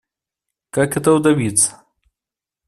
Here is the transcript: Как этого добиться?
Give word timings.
Как 0.71 0.97
этого 0.97 1.19
добиться? 1.19 1.79